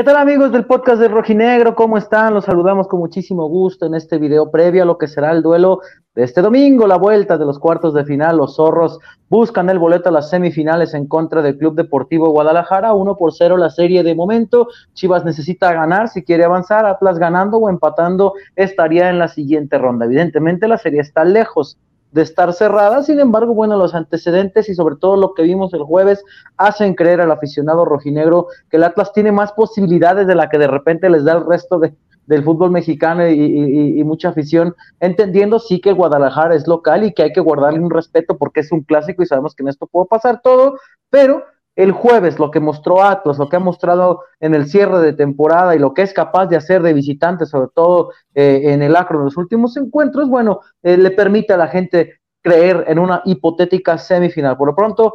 [0.00, 1.74] ¿Qué tal amigos del podcast de Rojinegro?
[1.74, 2.32] ¿Cómo están?
[2.32, 5.80] Los saludamos con muchísimo gusto en este video previo a lo que será el duelo
[6.14, 8.38] de este domingo, la vuelta de los cuartos de final.
[8.38, 13.14] Los zorros buscan el boleto a las semifinales en contra del Club Deportivo Guadalajara, Uno
[13.14, 14.68] por cero la serie de momento.
[14.94, 20.06] Chivas necesita ganar si quiere avanzar, Atlas ganando o empatando estaría en la siguiente ronda.
[20.06, 21.76] Evidentemente la serie está lejos
[22.12, 23.02] de estar cerrada.
[23.02, 26.24] Sin embargo, bueno, los antecedentes y sobre todo lo que vimos el jueves
[26.56, 30.66] hacen creer al aficionado rojinegro que el Atlas tiene más posibilidades de la que de
[30.66, 31.94] repente les da el resto de,
[32.30, 37.32] del fútbol mexicano y, mucha afición, entendiendo sí que Guadalajara es local y que hay
[37.32, 40.40] que guardarle un respeto porque es un clásico y sabemos que en esto puede pasar
[40.40, 40.78] todo,
[41.10, 41.44] pero
[41.76, 45.74] el jueves, lo que mostró Atlas, lo que ha mostrado en el cierre de temporada
[45.74, 49.18] y lo que es capaz de hacer de visitante, sobre todo eh, en el Acro
[49.18, 53.98] en los últimos encuentros, bueno, eh, le permite a la gente creer en una hipotética
[53.98, 54.56] semifinal.
[54.56, 55.14] Por lo pronto,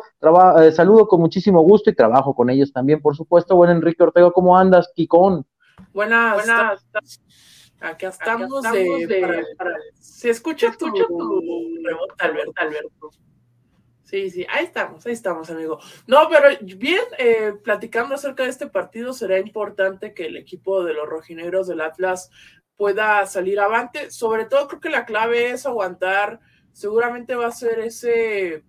[0.60, 3.56] eh, saludo con muchísimo gusto y trabajo con ellos también, por supuesto.
[3.56, 5.46] Bueno, Enrique Ortega, ¿cómo andas, Kikón?
[5.94, 6.88] Buenas, buenas.
[7.82, 9.44] Aquí estamos, de,
[9.94, 10.88] se escucha, tu,
[12.20, 13.10] Alberto, Alberto.
[14.06, 15.80] Sí, sí, ahí estamos, ahí estamos, amigo.
[16.06, 20.94] No, pero bien, eh, platicando acerca de este partido, será importante que el equipo de
[20.94, 22.30] los rojinegros del Atlas
[22.78, 24.12] pueda salir avante.
[24.12, 26.40] Sobre todo, creo que la clave es aguantar.
[26.72, 28.64] Seguramente va a ser ese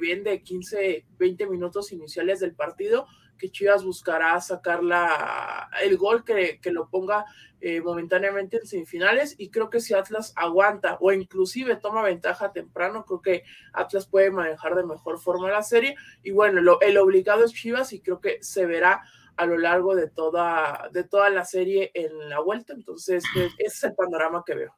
[0.00, 3.06] bien de 15, 20 minutos iniciales del partido
[3.42, 7.24] que Chivas buscará sacar la, el gol que, que lo ponga
[7.60, 13.04] eh, momentáneamente en semifinales y creo que si Atlas aguanta o inclusive toma ventaja temprano,
[13.04, 17.52] creo que Atlas puede manejar de mejor forma la serie y bueno, el obligado es
[17.52, 19.02] Chivas y creo que se verá
[19.34, 23.82] a lo largo de toda, de toda la serie en la vuelta, entonces ese es
[23.82, 24.76] el panorama que veo.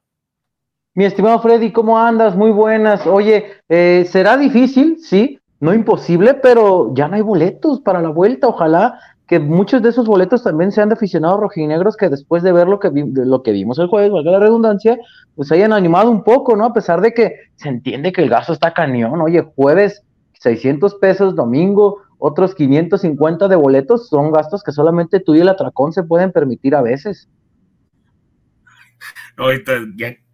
[0.95, 2.35] Mi estimado Freddy, ¿cómo andas?
[2.35, 3.07] Muy buenas.
[3.07, 8.49] Oye, eh, será difícil, sí, no imposible, pero ya no hay boletos para la vuelta.
[8.49, 12.69] Ojalá que muchos de esos boletos también sean de aficionados rojinegros que después de ver
[12.69, 14.99] lo que, lo que vimos el jueves, valga la redundancia,
[15.35, 16.67] pues hayan animado un poco, ¿no?
[16.67, 19.23] A pesar de que se entiende que el gasto está cañón.
[19.23, 20.03] Oye, jueves
[20.35, 25.95] 600 pesos, domingo otros 550 de boletos, son gastos que solamente tú y el atracón
[25.95, 27.31] se pueden permitir a veces.
[29.39, 29.73] Ahorita,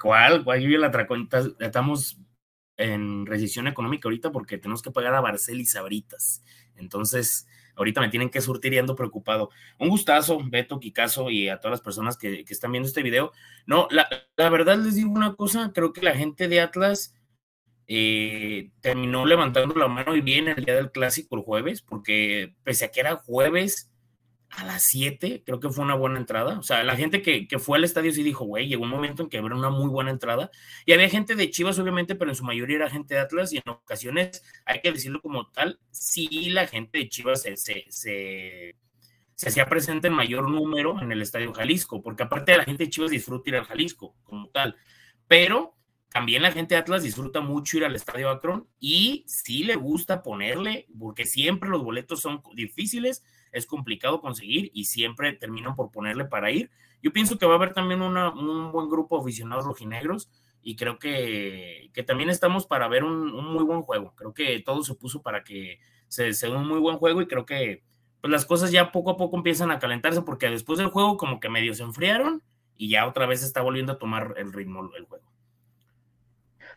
[0.02, 0.42] ¿cuál?
[0.42, 0.60] ¿Cuál?
[0.60, 1.28] Y el atracón
[1.60, 2.18] estamos
[2.80, 6.42] en recesión económica ahorita porque tenemos que pagar a Barcel y Sabritas.
[6.76, 7.46] Entonces,
[7.76, 9.50] ahorita me tienen que surtir y ando preocupado.
[9.78, 13.32] Un gustazo, Beto, Kikazo y a todas las personas que, están viendo este video.
[13.66, 14.08] No, la,
[14.50, 17.14] verdad les digo una cosa, creo que la gente de Atlas
[17.86, 22.86] eh, terminó levantando la mano y bien el día del clásico el jueves, porque pese
[22.86, 23.90] a que era jueves,
[24.50, 26.58] a las 7, creo que fue una buena entrada.
[26.58, 29.28] O sea, la gente que, fue al estadio sí dijo, güey, llegó un momento en
[29.28, 30.50] que era una muy buena entrada.
[30.86, 33.58] Y había gente de Chivas, obviamente, pero en su mayoría era gente de Atlas y
[33.58, 38.76] en ocasiones, hay que decirlo como tal, sí la gente de Chivas se, se, se,
[39.46, 42.90] hacía presente en mayor número en el estadio Jalisco, porque aparte de la gente de
[42.90, 44.76] Chivas disfruta ir al Jalisco como tal.
[45.28, 45.76] Pero
[46.10, 50.24] también la gente de Atlas disfruta mucho ir al Estadio Akron y sí le gusta
[50.24, 53.22] ponerle, porque siempre los boletos son difíciles,
[53.52, 56.70] es complicado conseguir y siempre terminan por ponerle para ir.
[57.02, 60.30] Yo pienso que va a haber también un buen grupo de aficionados rojinegros
[60.62, 64.14] y creo que, también estamos para ver un, muy buen juego.
[64.16, 65.78] Creo que todo se puso para que
[66.08, 67.82] se sea un muy buen juego y creo que
[68.20, 71.40] pues las cosas ya poco a poco empiezan a calentarse porque después del juego como
[71.40, 72.42] que medio se enfriaron
[72.76, 75.30] y ya otra vez está volviendo a tomar el ritmo el juego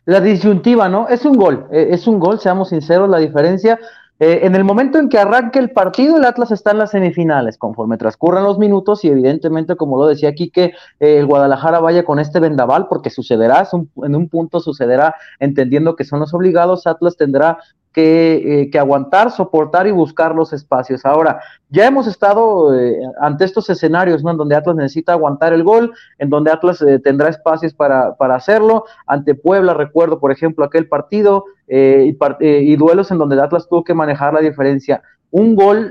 [0.06, 1.08] la disyuntiva, ¿no?
[1.08, 3.78] Es un gol, eh, es un gol, seamos sinceros, la diferencia.
[4.24, 7.58] Eh, en el momento en que arranque el partido, el Atlas está en las semifinales,
[7.58, 12.06] conforme transcurran los minutos y evidentemente, como lo decía aquí, que eh, el Guadalajara vaya
[12.06, 13.68] con este vendaval, porque sucederá,
[14.02, 17.58] en un punto sucederá, entendiendo que son los obligados, Atlas tendrá
[17.96, 21.04] eh, que, aguantar, soportar y buscar los espacios.
[21.04, 21.40] Ahora,
[21.70, 24.32] ya hemos estado eh, ante estos escenarios, ¿no?
[24.32, 28.84] En donde Atlas necesita aguantar el gol, en donde Atlas eh, tendrá espacios para, hacerlo.
[29.06, 33.94] Ante Puebla, recuerdo, por ejemplo, aquel partido y, y, duelos en donde Atlas tuvo que
[33.94, 35.02] manejar la diferencia.
[35.30, 35.90] Un gol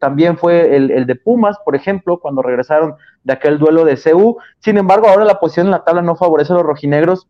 [0.00, 2.94] también fue el, el, de Pumas, por ejemplo, cuando regresaron
[3.24, 4.38] de aquel duelo de CU.
[4.60, 7.28] Sin embargo, ahora la posición en la tabla no favorece a los rojinegros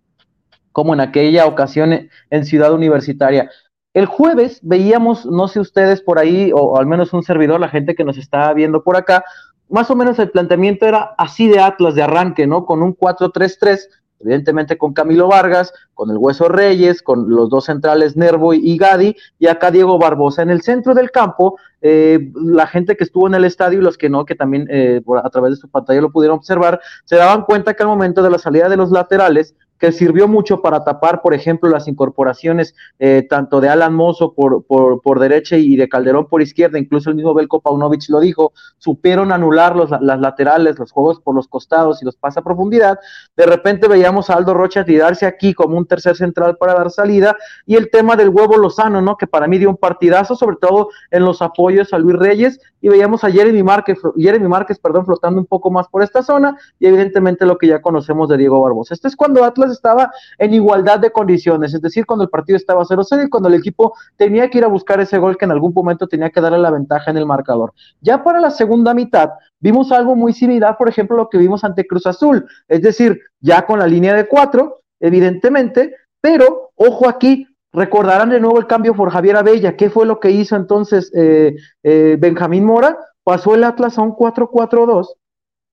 [0.72, 3.50] como en aquella ocasión en Ciudad Universitaria.
[3.94, 7.96] El jueves veíamos, no sé ustedes por ahí, o, al menos un servidor, la gente
[7.96, 9.24] que nos está viendo por acá,
[9.68, 12.64] más o menos el planteamiento era así de Atlas de arranque, ¿no?
[12.64, 13.88] Con un 4-3-3,
[14.20, 19.16] evidentemente con Camilo Vargas, con el Hueso Reyes, con los dos centrales Nervo y Gadi,
[19.38, 20.42] y acá Diego Barbosa.
[20.42, 23.96] En el centro del campo, eh, la gente que estuvo en el estadio y los
[23.96, 27.42] que no, que también eh, a través de su pantalla lo pudieron observar, se daban
[27.42, 31.22] cuenta que al momento de la salida de los laterales, que sirvió mucho para tapar,
[31.22, 35.88] por ejemplo, las incorporaciones eh, tanto de Alan Mozo por, por, por, derecha y de
[35.88, 40.78] Calderón por izquierda, incluso el mismo Belko Paunovic lo dijo, supieron anular los, las laterales,
[40.78, 42.98] los juegos por los costados y los pasa a profundidad.
[43.36, 47.36] De repente veíamos a Aldo Rocha tirarse aquí como un tercer central para dar salida
[47.66, 49.16] y el tema del huevo Lozano, ¿no?
[49.16, 52.88] Que para mí dio un partidazo, sobre todo en los apoyos a Luis Reyes y
[52.88, 56.86] veíamos a Jeremy Márquez, Jeremy Márquez, perdón, flotando un poco más por esta zona y
[56.86, 58.94] evidentemente lo que ya conocemos de Diego Barbosa.
[58.94, 62.84] Este es cuando Atlas estaba en igualdad de condiciones, es decir, cuando el partido estaba
[62.84, 65.72] 0-0 y cuando el equipo tenía que ir a buscar ese gol que en algún
[65.74, 67.72] momento tenía que darle la ventaja en el marcador.
[68.00, 69.30] Ya para la segunda mitad
[69.60, 73.66] vimos algo muy similar, por ejemplo, lo que vimos ante Cruz Azul, es decir, ya
[73.66, 79.10] con la línea de cuatro, evidentemente, pero ojo aquí, Recordarán de nuevo el cambio por
[79.10, 79.76] Javier Abella.
[79.76, 82.98] ¿Qué fue lo que hizo entonces eh, eh, Benjamín Mora?
[83.22, 85.06] Pasó el Atlas a un 4-4-2,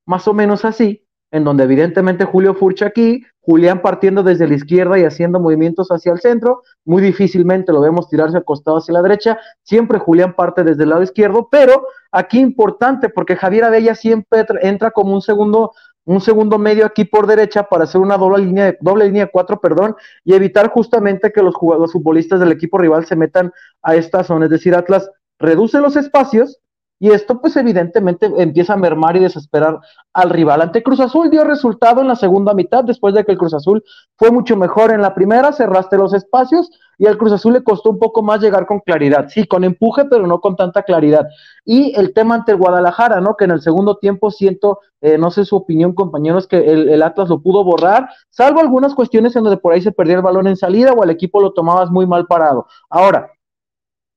[0.06, 4.98] más o menos así, en donde evidentemente Julio Furcha aquí, Julián partiendo desde la izquierda
[4.98, 9.38] y haciendo movimientos hacia el centro, muy difícilmente lo vemos tirarse acostado hacia la derecha,
[9.64, 14.92] siempre Julián parte desde el lado izquierdo, pero aquí importante porque Javier Abella siempre entra
[14.92, 15.72] como un segundo
[16.08, 19.60] un segundo medio aquí por derecha para hacer una doble línea de, doble línea cuatro,
[19.60, 23.52] perdón, y evitar justamente que los jugadores futbolistas del equipo rival se metan
[23.82, 24.46] a esta zona.
[24.46, 26.60] Es decir, Atlas reduce los espacios
[27.00, 29.80] y esto pues evidentemente empieza a mermar y desesperar
[30.14, 30.62] al rival.
[30.62, 33.84] Ante Cruz Azul dio resultado en la segunda mitad, después de que el Cruz Azul
[34.18, 37.90] fue mucho mejor en la primera, cerraste los espacios y al Cruz Azul le costó
[37.90, 41.28] un poco más llegar con claridad, sí, con empuje, pero no con tanta claridad.
[41.66, 43.36] Y el tema ante Guadalajara, ¿no?
[43.36, 47.04] Que en el segundo tiempo siento, eh, no sé su opinión, compañeros, que el, el,
[47.04, 50.48] Atlas lo pudo borrar, salvo algunas cuestiones en donde por ahí se perdía el balón
[50.48, 52.68] en salida o el equipo lo tomabas muy mal parado.
[52.90, 53.35] Ahora,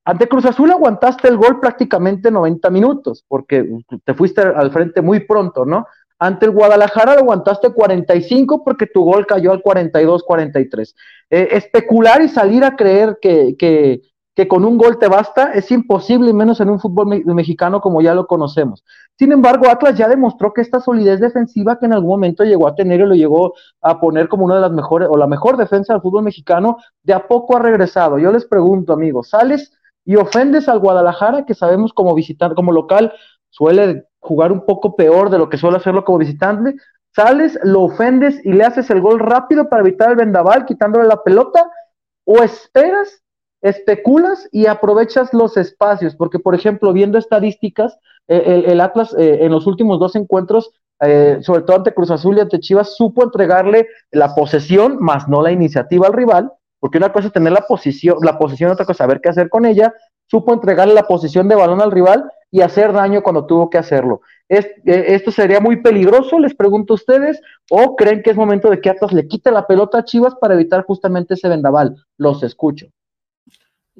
[0.08, 3.68] ante Cruz Azul aguantaste el gol prácticamente 90 minutos, porque
[4.04, 5.86] te fuiste al frente muy pronto, ¿no?
[6.18, 10.94] Ante el Guadalajara aguantaste 45 porque tu gol cayó al 42-43.
[11.28, 16.30] Eh, especular y salir a creer que, que, con un gol te basta es imposible,
[16.30, 18.82] y menos en un fútbol me mexicano como ya lo conocemos.
[19.18, 22.74] Sin embargo, Atlas ya demostró que esta solidez defensiva que en algún momento llegó a
[22.74, 23.52] tener y lo llegó
[23.82, 27.12] a poner como una de las mejores o la mejor defensa del fútbol mexicano, de
[27.12, 28.18] a poco ha regresado.
[28.18, 29.74] Yo les pregunto, amigos, ¿sales?
[30.08, 33.12] Y ofendes al Guadalajara, que sabemos como visitar, como local,
[33.50, 36.76] suele jugar un poco peor de lo que suele hacerlo como visitante,
[37.14, 41.22] sales, lo ofendes y le haces el gol rápido para evitar el vendaval, quitándole la
[41.22, 41.70] pelota,
[42.24, 43.22] o esperas,
[43.60, 49.52] especulas y aprovechas los espacios, porque por ejemplo, viendo estadísticas, eh, el, Atlas eh, en
[49.52, 50.70] los últimos dos encuentros,
[51.02, 55.42] eh, sobre todo ante Cruz Azul y ante Chivas, supo entregarle la posesión, más no
[55.42, 59.04] la iniciativa al rival, porque una cosa es tener la posición, la posición, otra cosa
[59.04, 59.92] saber qué hacer con ella,
[60.26, 64.20] supo entregarle la posición de balón al rival y hacer daño cuando tuvo que hacerlo.
[64.48, 67.40] Eh, ¿Esto sería muy peligroso, les pregunto a ustedes,
[67.70, 70.54] o creen que es momento de que Atlas le quite la pelota a Chivas para
[70.54, 71.96] evitar justamente ese vendaval?
[72.16, 72.86] Los escucho.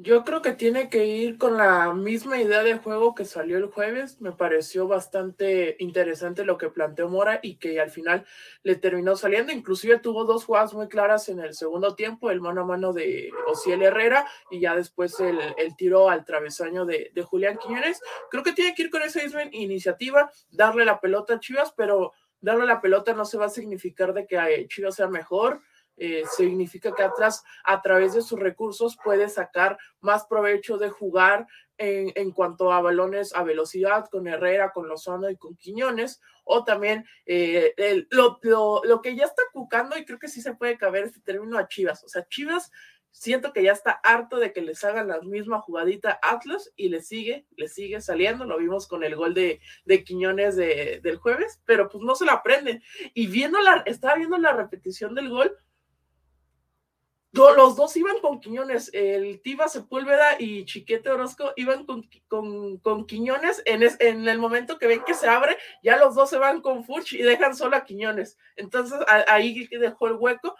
[0.01, 3.65] Yo creo que tiene que ir con la misma idea de juego que salió el
[3.65, 4.21] jueves.
[4.21, 8.25] Me pareció bastante interesante lo que planteó Mora y que al final
[8.63, 9.51] le terminó saliendo.
[9.51, 13.29] Inclusive tuvo dos jugadas muy claras en el segundo tiempo, el mano a mano de
[13.47, 17.99] Ociel Herrera y ya después el, el tiro al travesaño de, de, Julián Quiñones.
[18.31, 22.13] Creo que tiene que ir con esa misma iniciativa, darle la pelota a Chivas, pero
[22.39, 25.59] darle la pelota no se va a significar de que Chivas sea mejor
[25.99, 31.45] eh, significa que Atlas a través de sus recursos puede sacar más provecho de jugar
[31.77, 36.63] en, en, cuanto a balones a velocidad con Herrera, con Lozano y con Quiñones, o
[36.63, 40.55] también eh, el, lo, lo, lo, que ya está cucando, y creo que sí se
[40.55, 42.71] puede caber este término a Chivas, o sea, Chivas
[43.11, 47.01] siento que ya está harto de que les hagan la misma jugadita Atlas y le
[47.01, 51.61] sigue, le sigue saliendo, lo vimos con el gol de, de Quiñones de, del jueves,
[51.65, 52.81] pero pues no se la aprenden.
[53.13, 55.55] Y viendo la, estaba viendo la repetición del gol,
[57.31, 63.05] los dos iban con Quiñones, el Tiba Sepúlveda y Chiquete Orozco iban con, con, con
[63.05, 66.61] Quiñones, en, en, el momento que ven que se abre, ya los dos se van
[66.61, 68.37] con Furch y dejan solo a Quiñones.
[68.55, 70.55] Entonces ahí dejó el hueco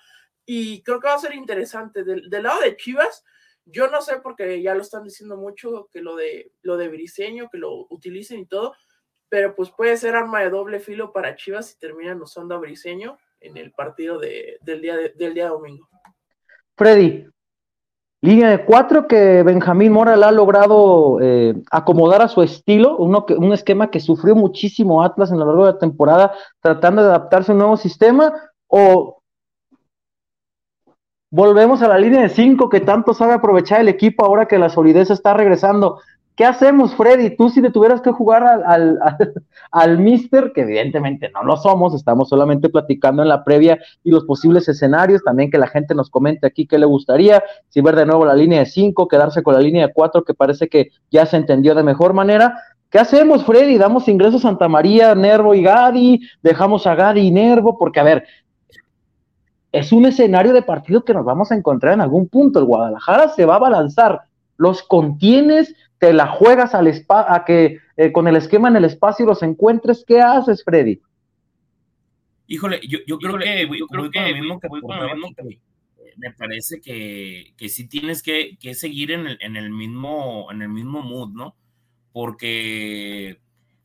[0.46, 2.04] y creo que va a ser interesante.
[2.04, 3.24] Del, del, lado de Chivas,
[3.66, 7.50] yo no sé porque ya lo están diciendo mucho, que lo de, lo de Briseño,
[7.52, 8.76] que lo utilicen y todo,
[9.28, 13.18] pero pues puede ser arma de doble filo para Chivas si terminan usando a Briseño
[13.40, 15.89] en el partido de, del, día de, del día domingo.
[16.80, 17.28] Freddy,
[18.22, 23.34] línea de cuatro que Benjamín Mora ha logrado eh, acomodar a su estilo, uno que,
[23.34, 26.32] un esquema que sufrió muchísimo Atlas en lo largo de la temporada,
[26.62, 28.32] tratando de adaptarse a un nuevo sistema,
[28.68, 29.22] o
[31.30, 34.70] volvemos a la línea de cinco que tanto sabe aprovechar el equipo ahora que la
[34.70, 36.00] solidez está regresando.
[36.40, 37.36] ¿Qué hacemos, Freddy?
[37.36, 38.98] Tú si te tuvieras que jugar al,
[39.72, 44.24] al, Mister, que evidentemente no lo somos, estamos solamente platicando en la previa y los
[44.24, 48.06] posibles escenarios, también que la gente nos comente aquí qué le gustaría, si ver de
[48.06, 51.26] nuevo la línea de 5, quedarse con la línea de 4, que parece que ya
[51.26, 52.58] se entendió de mejor manera.
[52.90, 53.78] ¿Qué hacemos, Freddy?
[53.78, 56.22] ¿Damos ingreso a Santa María, Nervo y Gadi?
[56.42, 57.78] ¿Dejamos a Gadi y Nervo?
[57.78, 58.24] Porque, a ver,
[59.74, 62.60] es un escenario de partido que nos vamos a encontrar en algún punto.
[62.60, 64.22] El Guadalajara se va a balanzar.
[64.56, 69.26] Los contienes, te la juegas al a que eh, con el esquema en el espacio
[69.26, 71.02] los encuentres, ¿qué haces, Freddy?
[72.48, 75.60] Híjole, yo, yo creo que, yo creo que, mismo que,
[76.18, 80.62] me parece que, que sí tienes que, que seguir en el, en el, mismo, en
[80.62, 81.56] el mismo mood, ¿no?
[82.12, 83.40] Porque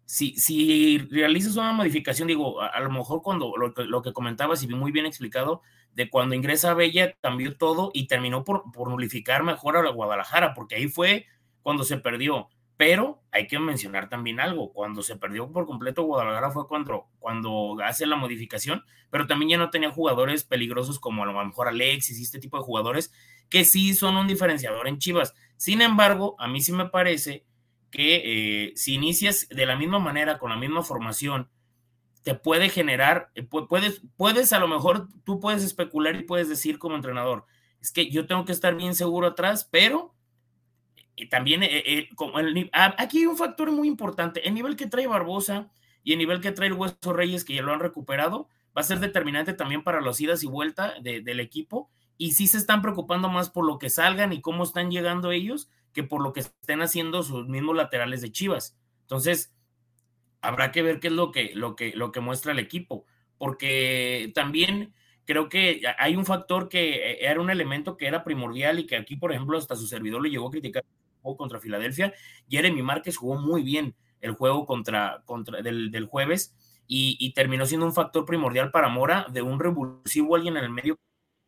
[0.06, 4.68] si, si realizas una modificación, digo, a, lo mejor cuando lo, lo, que comentabas y
[4.68, 9.76] muy bien explicado, de cuando ingresa Bella cambió todo y terminó por, por nulificar mejor
[9.76, 11.26] a la Guadalajara, porque ahí fue
[11.64, 12.48] cuando se perdió.
[12.76, 17.76] Pero hay que mencionar también algo, cuando se perdió por completo Guadalajara fue cuando, cuando
[17.84, 22.18] hace la modificación, pero también ya no tenía jugadores peligrosos como a lo mejor Alexis
[22.18, 23.12] y este tipo de jugadores
[23.48, 25.34] que sí son un diferenciador en Chivas.
[25.56, 27.44] Sin embargo, a mí sí me parece
[27.90, 31.48] que eh, si inicias de la misma manera, con la misma formación,
[32.24, 36.78] te puede generar, eh, puedes, puedes a lo mejor, tú puedes especular y puedes decir
[36.78, 37.46] como entrenador,
[37.80, 40.13] es que yo tengo que estar bien seguro atrás, pero
[41.16, 44.86] y también eh, eh, como el, ah, aquí un factor muy importante, el nivel que
[44.86, 45.70] trae Barbosa
[46.02, 48.84] y el nivel que trae el Hueso Reyes, que ya lo han recuperado, va a
[48.84, 53.28] ser determinante también para los idas y vuelta del equipo, y sí se están preocupando
[53.28, 56.82] más por lo que salgan y cómo están llegando ellos, que por lo que estén
[56.82, 58.76] haciendo sus mismos laterales de Chivas.
[59.02, 59.54] Entonces,
[60.40, 63.06] habrá que ver qué es lo que, lo que, lo que muestra el equipo,
[63.38, 64.92] porque también
[65.24, 68.96] creo que hay un factor que eh, era un elemento que era primordial y que
[68.96, 70.84] aquí, por ejemplo, hasta su servidor le llegó a criticar
[71.36, 72.12] contra Filadelfia.
[72.48, 76.54] Jeremy Márquez jugó muy bien el juego contra, contra del, jueves
[76.86, 80.98] y, terminó siendo un factor primordial para Mora de un revulsivo alguien en el medio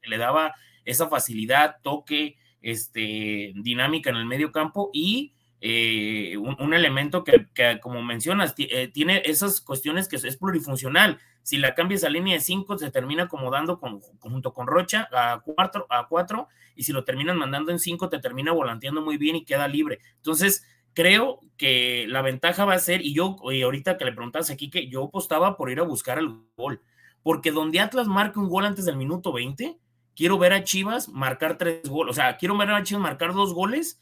[0.00, 0.54] que le daba
[0.84, 5.34] esa facilidad, toque, este, dinámica en el medio campo y
[5.68, 11.18] eh, un, elemento que, como mencionas, eh, tiene esas cuestiones que es plurifuncional.
[11.42, 15.42] Si la cambias a línea de 5, se termina acomodando con, junto con Rocha a
[15.44, 16.46] 4, a cuatro,
[16.76, 19.98] y si lo terminan mandando en 5, te termina volanteando muy bien y queda libre.
[20.18, 24.50] Entonces, creo que la ventaja va a ser, y yo, y ahorita que le preguntas
[24.50, 26.80] aquí, que yo apostaba por ir a buscar el gol,
[27.24, 29.76] porque donde Atlas marque un gol antes del minuto 20,
[30.14, 33.52] quiero ver a Chivas marcar tres goles, o sea, quiero ver a Chivas marcar dos
[33.52, 34.00] goles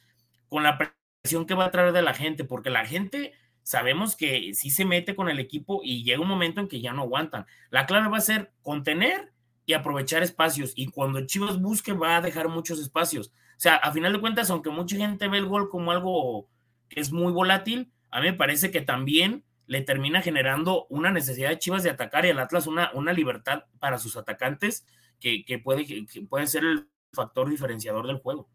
[0.50, 0.76] con la
[1.25, 5.16] que va a traer de la gente, porque la gente sabemos que sí se mete
[5.16, 7.47] con el equipo y llega un momento en que ya no aguantan.
[7.71, 9.33] La clave va a ser contener
[9.64, 10.75] y aprovechar espacios.
[10.76, 13.28] Y cuando Chivas busque, va a dejar muchos espacios.
[13.28, 16.50] O sea, a final de cuentas, aunque mucha gente ve el gol como algo
[16.90, 21.49] que es muy volátil, a mí me parece que también le termina generando una necesidad
[21.49, 24.87] de Chivas de atacar y al Atlas una, una libertad para sus atacantes
[25.19, 28.50] que, puede, que puede ser el factor diferenciador del juego.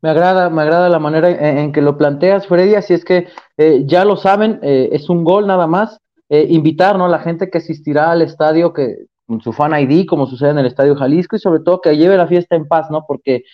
[0.00, 3.26] Me agrada, me agrada la manera en, que lo planteas, Freddy, así es que
[3.56, 5.98] eh, ya lo saben, eh, es un gol nada más.
[6.30, 7.06] Eh, invitar ¿no?
[7.06, 10.58] a la gente que asistirá al estadio que con su fan ID, como sucede en
[10.58, 13.04] el Estadio Jalisco, y sobre todo que lleve la fiesta en paz, ¿no?
[13.06, 13.44] Porque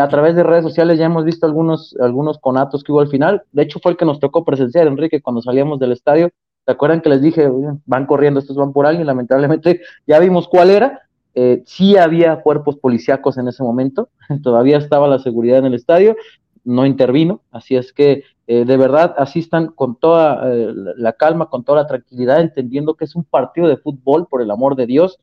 [0.00, 3.42] a través de redes sociales ya hemos visto algunos, algunos conatos que hubo al final.
[3.52, 6.30] De hecho, fue el que nos tocó presenciar, Enrique, cuando salíamos del estadio.
[6.64, 7.48] ¿Se acuerdan que les dije,
[7.86, 9.06] van corriendo, estos van por alguien?
[9.06, 11.01] Lamentablemente ya vimos cuál era,
[11.34, 14.08] eh, sí había cuerpos policíacos en ese momento,
[14.42, 16.16] todavía estaba la seguridad en el estadio,
[16.64, 21.64] no intervino, así es que eh, de verdad asistan con toda eh, la calma, con
[21.64, 25.18] toda la tranquilidad, entendiendo que es un partido de fútbol, por el amor de Dios,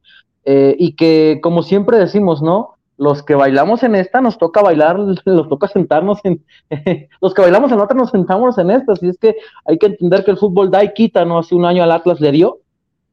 [0.52, 2.74] y que como siempre decimos, ¿no?
[2.98, 6.44] Los que bailamos en esta nos toca bailar, nos toca sentarnos en,
[7.22, 9.36] los que bailamos en otra nos sentamos en esta, así es que
[9.66, 11.38] hay que entender que el fútbol da y quita, ¿no?
[11.38, 12.62] Hace un año al Atlas le dio,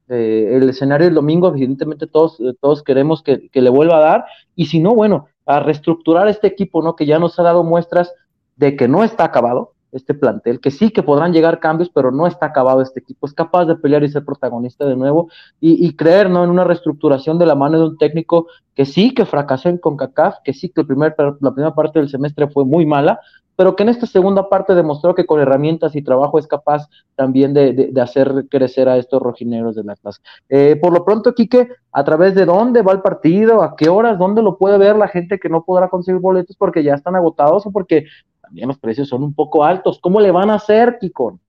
[0.08, 4.25] eh, el escenario del domingo, evidentemente todos, eh, todos queremos que, le vuelva a dar,
[4.54, 6.96] y si no, bueno, a reestructurar este equipo, ¿no?
[6.96, 8.12] Que ya nos ha dado muestras
[8.56, 12.26] de que no está acabado este plantel, que sí que podrán llegar cambios, pero no
[12.26, 15.29] está acabado este equipo, es capaz de pelear y ser protagonista de nuevo,
[15.61, 16.45] y, creer, ¿no?
[16.45, 20.37] En una reestructuración de la mano de un técnico que sí que fracasó en CONCACAF,
[20.45, 23.21] que sí que la primera parte del semestre fue muy mala,
[23.57, 27.55] pero que en esta segunda parte demostró que con herramientas y trabajo es capaz también
[27.55, 30.21] de, hacer crecer a estos rojineros de la clase.
[30.49, 33.62] Eh, por lo pronto, Quique, ¿a través de dónde va el partido?
[33.62, 34.19] ¿A qué horas?
[34.19, 37.67] ¿Dónde lo puede ver la gente que no podrá conseguir boletos porque ya están agotados
[37.67, 38.05] o porque
[38.47, 39.99] también los precios son un poco altos?
[40.00, 41.41] ¿Cómo le van a hacer, Kiko?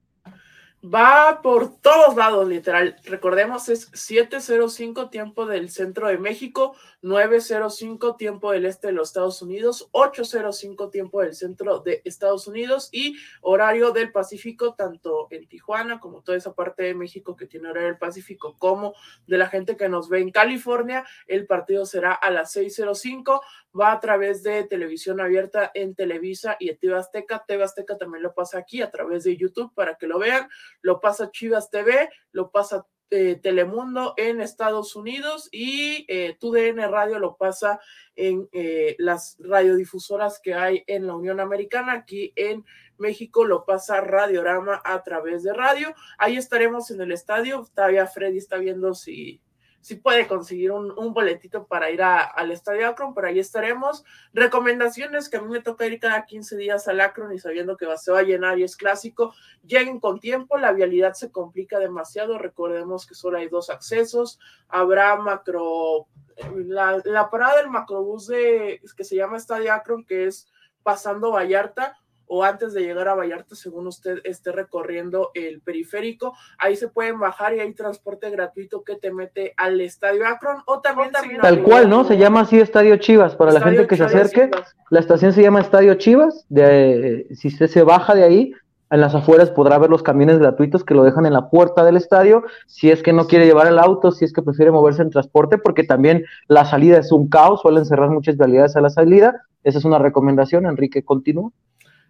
[0.84, 2.96] Va por todos lados, literal.
[3.04, 9.42] Recordemos, es 7.05 tiempo del centro de México, 905 tiempo del este de los Estados
[9.42, 16.00] Unidos, 805 tiempo del centro de Estados Unidos y horario del Pacífico, tanto en Tijuana
[16.00, 18.94] como toda esa parte de México que tiene horario del Pacífico, como
[19.25, 21.06] de la gente que nos ve en California.
[21.25, 23.42] El partido será a las 605,
[23.79, 27.43] va a través de televisión abierta en Televisa y en TV Azteca.
[27.48, 30.50] TV Azteca también lo pasa aquí a través de YouTube para que lo vean.
[30.81, 37.19] Lo pasa Chivas TV, lo pasa eh, Telemundo en Estados Unidos y eh, TUDN Radio
[37.19, 37.79] lo pasa
[38.17, 41.93] en eh, las radiodifusoras que hay en la Unión Americana.
[41.93, 42.65] Aquí en
[42.98, 45.96] México lo pasa Radiorama a través de radio.
[46.17, 47.65] Ahí estaremos en el estadio.
[47.74, 49.41] Todavía Freddy está viendo si
[49.88, 54.03] si puede conseguir un, boletito para ir al Estadio Akron, por ahí estaremos.
[54.34, 57.86] Recomendaciones que a mí me toca ir cada 15 días al Akron y sabiendo que
[57.86, 59.34] va, se va a llenar y es clásico,
[59.65, 65.15] lleguen con tiempo, la vialidad se complica demasiado, recordemos que solo hay dos accesos, habrá
[65.15, 66.08] macro,
[66.53, 70.51] la, la parada del macrobús de, que se llama Estadio Akron, que es
[70.84, 76.34] pasando Vallarta, o antes de llegar a Vallarta, según usted esté recorriendo el periférico.
[76.57, 80.79] Ahí se pueden bajar y hay transporte gratuito que te mete al Estadio Akron o
[80.81, 81.12] también...
[81.41, 82.03] Tal cual, ¿no?
[82.03, 83.36] Se llama así Estadio Chivas.
[83.36, 84.50] Para la gente que se acerque,
[84.89, 86.46] la estación se llama Estadio Chivas.
[86.50, 88.53] De, si usted se baja de ahí,
[88.89, 91.98] en las afueras podrá ver los camiones gratuitos que lo dejan en la puerta del
[91.98, 95.10] estadio, si es que no quiere llevar el auto, si es que prefiere moverse en
[95.10, 99.43] transporte, porque también la salida es un caos, suelen cerrar muchas vialidades a la salida.
[99.63, 101.51] Esa es una recomendación, Enrique, continúa.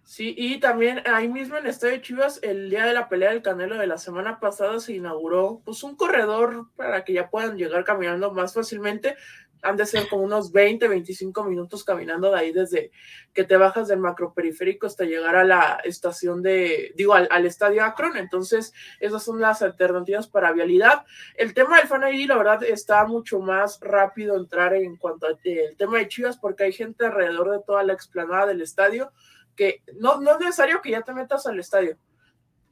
[0.08, 3.42] Sí, y también ahí mismo en el Estadio Chivas, el día de la pelea del
[3.42, 7.84] Canelo de la semana pasada se inauguró pues un corredor para que ya puedan llegar
[7.84, 9.16] caminando más fácilmente.
[9.60, 12.90] Han de ser como unos 20, 25 minutos caminando de ahí desde
[13.34, 18.16] que te bajas del macroperiférico hasta llegar a la estación de, digo, al, estadio Akron.
[18.16, 21.04] Entonces, esas son las alternativas para vialidad.
[21.34, 25.38] El tema del Fan ID, la verdad, está mucho más rápido entrar en cuanto al
[25.76, 29.12] tema de Chivas porque hay gente alrededor de toda la explanada del estadio
[29.58, 31.98] que no, no es necesario que ya te metas al estadio.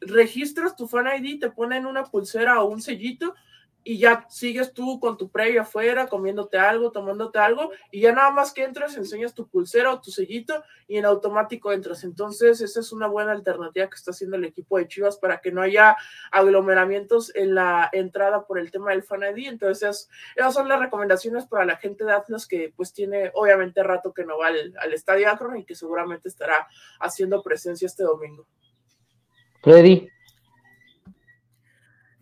[0.00, 3.34] Registras tu fan ID, te ponen una pulsera o un sellito
[3.88, 8.32] y ya sigues tú con tu previo afuera, comiéndote algo, tomándote algo, y ya nada
[8.32, 12.02] más que entras, enseñas tu pulsera o tu sellito y en automático entras.
[12.02, 15.52] Entonces, esa es una buena alternativa que está haciendo el equipo de Chivas para que
[15.52, 15.96] no haya
[16.32, 19.46] aglomeramientos en la entrada por el tema del Fan ID.
[19.46, 24.12] Entonces, esas son las recomendaciones para la gente de Atlas que pues tiene obviamente rato
[24.12, 26.66] que no va al, al Estadio Akron y que seguramente estará
[26.98, 28.48] haciendo presencia este domingo.
[29.62, 30.10] Freddy.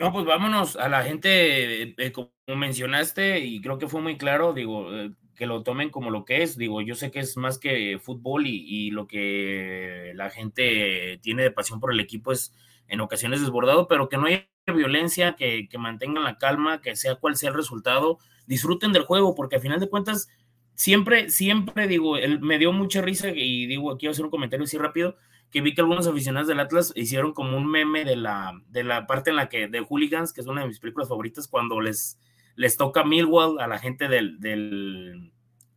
[0.05, 4.19] No, pues vámonos a la gente, eh, eh, como mencionaste, y creo que fue muy
[4.19, 7.39] claro, digo, eh, que lo tomen como lo que es, digo, yo sé que es
[7.39, 12.53] más que fútbol y, lo que la gente tiene de pasión por el equipo es
[12.87, 17.15] en ocasiones desbordado, pero que no haya violencia, que, que mantengan la calma, que sea
[17.15, 20.29] cual sea el resultado, disfruten del juego, porque al final de cuentas,
[20.75, 24.77] siempre, siempre digo, él, me dio mucha risa y digo, a hacer un comentario así
[24.77, 25.17] rápido,
[25.55, 29.07] que vi que algunos aficionados del Atlas hicieron como un meme de la, de la
[29.07, 32.19] parte en la que, de Hooligans, que es una de mis películas favoritas, cuando les,
[32.57, 35.31] les toca Millwall a la gente del, del,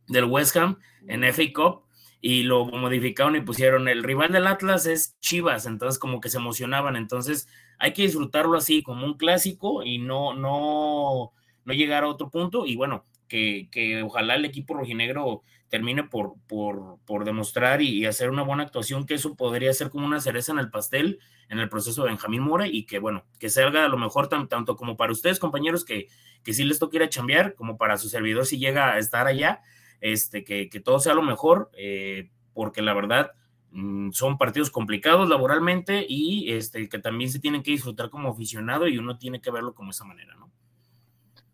[0.08, 1.84] del West Ham en FA Cup,
[2.20, 6.38] y lo modificaron y pusieron el rival del Atlas es Chivas, entonces como que se
[6.38, 7.46] emocionaban, entonces
[7.78, 11.30] hay que disfrutarlo así como un clásico y no, no,
[11.64, 16.34] no llegar a otro punto, y bueno, que, que ojalá el equipo rojinegro termine por,
[16.46, 20.58] por, demostrar y, hacer una buena actuación, que eso podría ser como una cereza en
[20.58, 23.96] el pastel en el proceso de Benjamín Mora y que, bueno, que salga a lo
[23.96, 26.08] mejor tanto como para ustedes, compañeros, que,
[26.42, 29.26] que sí les toque ir a chambear, como para su servidor si llega a estar
[29.26, 29.62] allá,
[30.00, 33.32] este, que, todo sea lo mejor, eh, porque la verdad
[33.70, 38.86] mm, son partidos complicados laboralmente y este, que también se tienen que disfrutar como aficionado
[38.86, 40.50] y uno tiene que verlo como esa manera, ¿no?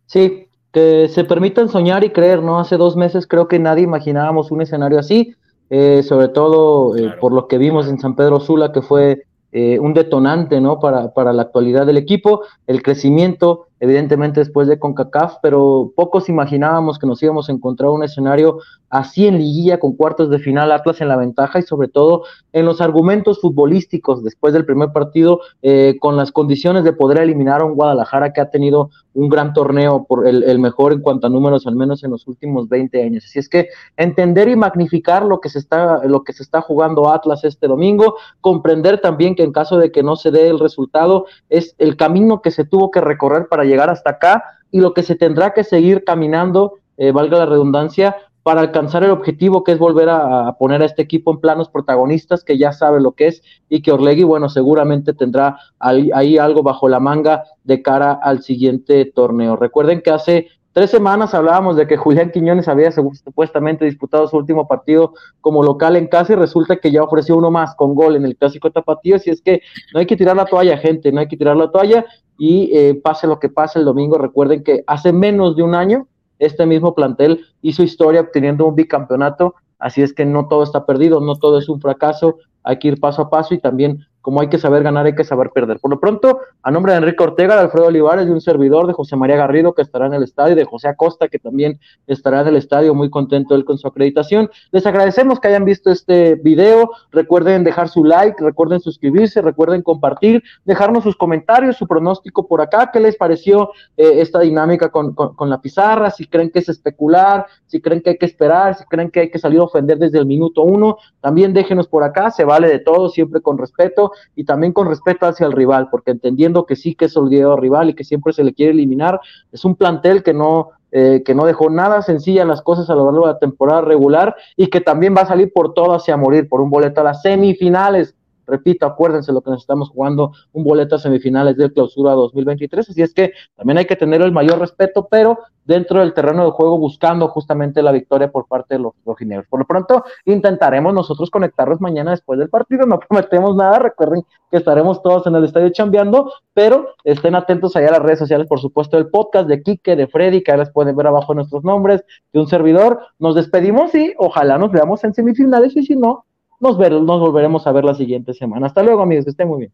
[0.06, 2.58] Sí, que se permitan soñar y creer, ¿no?
[2.58, 5.32] Hace dos meses creo que nadie imaginábamos un escenario así,
[5.70, 9.78] eh, sobre todo eh, por lo que vimos en San Pedro Sula, que fue eh,
[9.78, 10.80] un detonante, ¿no?
[10.80, 16.98] Para, para la actualidad del equipo, el crecimiento, evidentemente después de CONCACAF, pero pocos imaginábamos
[16.98, 21.02] que nos íbamos a encontrar un escenario así en liguilla con cuartos de final, Atlas
[21.02, 22.22] en la ventaja y sobre todo
[22.54, 27.60] en los argumentos futbolísticos después del primer partido, eh, con las condiciones de poder eliminar
[27.60, 31.30] a un Guadalajara que ha tenido un gran torneo, por el, mejor en cuanto a
[31.30, 33.24] números, al menos en los últimos 20 años.
[33.24, 37.10] Así es que entender y magnificar lo que se está, lo que se está jugando
[37.10, 41.26] Atlas este domingo, comprender también que en caso de que no se dé el resultado,
[41.48, 45.02] es el camino que se tuvo que recorrer para llegar hasta acá y lo que
[45.02, 49.78] se tendrá que seguir caminando, eh, valga la redundancia, para alcanzar el objetivo que es
[49.78, 53.42] volver a, poner a este equipo en planos protagonistas, que ya sabe lo que es,
[53.70, 59.06] y que Orlegui, bueno, seguramente tendrá ahí, algo bajo la manga de cara al siguiente
[59.06, 59.56] torneo.
[59.56, 64.68] Recuerden que hace tres semanas hablábamos de que Julián Quiñones había supuestamente disputado su último
[64.68, 68.26] partido como local en casa y resulta que ya ofreció uno más con gol en
[68.26, 69.62] el clásico tapatío, así es que
[69.94, 72.04] no hay que tirar la toalla, gente, no hay que tirar la toalla
[72.38, 76.08] y eh, pase lo que pase el domingo, recuerden que hace menos de un año
[76.38, 81.20] este mismo plantel hizo historia obteniendo un bicampeonato, así es que no todo está perdido,
[81.20, 84.48] no todo es un fracaso, hay que ir paso a paso y también como hay
[84.48, 85.80] que saber ganar, hay que saber perder.
[85.80, 88.94] Por lo pronto, a nombre de Enrique Ortega, de Alfredo Olivares, de un servidor, de
[88.94, 92.48] José María Garrido, que estará en el estadio, de José Acosta, que también estará en
[92.48, 94.48] el estadio, muy contento él con su acreditación.
[94.70, 96.90] Les agradecemos que hayan visto este video.
[97.12, 102.88] Recuerden dejar su like, recuerden suscribirse, recuerden compartir, dejarnos sus comentarios, su pronóstico por acá.
[102.94, 106.10] ¿Qué les pareció eh, esta dinámica con, con la pizarra?
[106.10, 109.30] Si creen que es especular, si creen que hay que esperar, si creen que hay
[109.30, 112.30] que salir a ofender desde el minuto uno, también déjenos por acá.
[112.30, 116.10] Se vale de todo, siempre con respeto y también con respeto hacia el rival, porque
[116.10, 119.20] entendiendo que sí que es olvidado rival y que siempre se le quiere eliminar,
[119.52, 122.94] es un plantel que no, eh, que no dejó nada sencilla en las cosas a
[122.94, 126.16] lo largo de la temporada regular y que también va a salir por todo hacia
[126.16, 128.14] morir, por un boleto a las semifinales
[128.46, 133.02] Repito, acuérdense lo que nos estamos jugando, un boleto a semifinales del clausura 2023, así
[133.02, 136.78] es que también hay que tener el mayor respeto, pero dentro del terreno de juego
[136.78, 139.46] buscando justamente la victoria por parte de los rojineros.
[139.48, 144.58] Por lo pronto, intentaremos nosotros conectarnos mañana después del partido, no prometemos nada, recuerden que
[144.58, 148.60] estaremos todos en el estadio chambeando, pero estén atentos allá a las redes sociales, por
[148.60, 152.40] supuesto, el podcast de Quique, de Freddy, que ahora pueden ver abajo nuestros nombres, de
[152.40, 153.00] un servidor.
[153.18, 156.24] Nos despedimos y ojalá nos veamos en semifinales y si no,
[156.60, 158.66] nos, ver, nos volveremos a ver la siguiente semana.
[158.66, 159.72] Hasta luego, amigos, que estén muy bien.